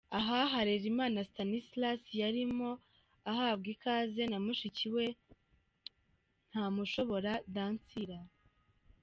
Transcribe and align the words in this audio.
Aha 0.17 0.39
Harerimana 0.53 1.19
Stanislas 1.29 2.01
yarimo 2.21 2.69
ahabwa 3.31 3.67
ikaze 3.75 4.23
na 4.31 4.37
mushiki 4.45 4.87
we 4.95 5.05
Ntamushobora 6.49 7.31
Dansila. 7.55 8.19